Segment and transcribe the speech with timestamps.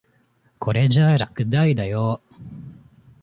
[0.57, 2.21] これじゃ落第だよ。